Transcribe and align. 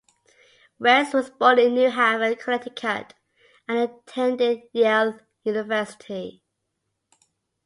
Weiss 0.79 1.13
was 1.13 1.29
born 1.29 1.59
in 1.59 1.75
New 1.75 1.91
Haven, 1.91 2.35
Connecticut, 2.37 3.13
and 3.67 3.77
attended 3.77 4.63
Yale 4.73 5.19
University. 5.43 6.41